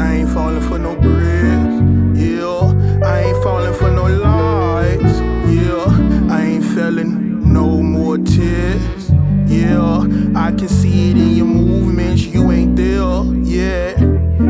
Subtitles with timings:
[0.00, 1.74] I ain't falling for no bridge,
[2.16, 3.06] yeah.
[3.06, 5.20] I ain't falling for no lies,
[5.58, 6.34] yeah.
[6.34, 9.10] I ain't feeling no more tears,
[9.44, 10.06] yeah.
[10.34, 13.92] I can see it in your movements, you ain't there, yeah.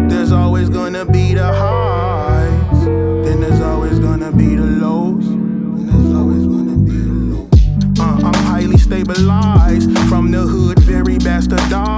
[0.08, 2.84] There's always gonna be the highs,
[3.24, 7.50] then there's always gonna be the lows, and there's always gonna be the lows.
[7.98, 11.89] Uh, I'm highly stabilized from the hood, very bastardized.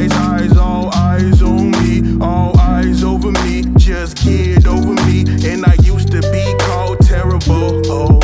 [0.00, 3.64] Eyes, eyes, all eyes on me, all eyes over me.
[3.76, 7.82] Just get over me, and I used to be called terrible.
[7.84, 8.18] Oh,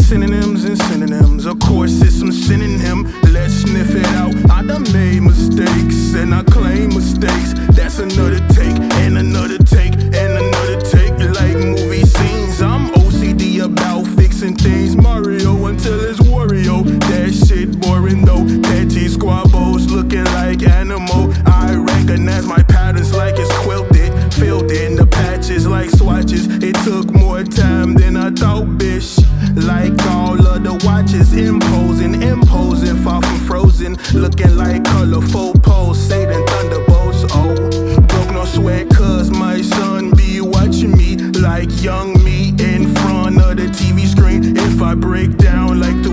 [0.00, 1.44] synonyms and synonyms.
[1.44, 3.12] Of course, it's some synonym.
[3.30, 4.34] Let's sniff it out.
[4.50, 6.65] I done made mistakes, and I claim
[20.76, 21.32] animal.
[21.46, 24.10] I recognize my patterns like it's quilted.
[24.34, 26.46] Filled in the patches like swatches.
[26.62, 29.10] It took more time than I thought, bitch.
[29.72, 33.96] Like all of the watches, imposing, imposing, far from frozen.
[34.14, 37.24] Looking like colorful poles, Satan thunderbolts.
[37.30, 37.54] Oh,
[38.10, 41.16] broke no sweat, cause my son be watching me
[41.48, 44.56] like young me in front of the TV screen.
[44.56, 46.05] If I break down like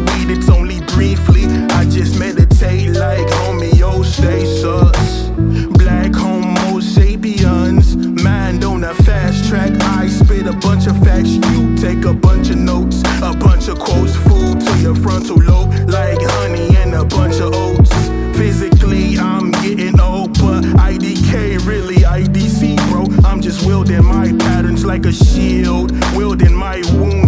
[10.94, 14.96] of facts, you take a bunch of notes, a bunch of quotes, food to your
[14.96, 17.92] frontal lobe, like honey and a bunch of oats.
[18.38, 23.06] Physically, I'm getting old, but IDK really IDC, bro.
[23.28, 27.23] I'm just wielding my patterns like a shield, wielding my wounds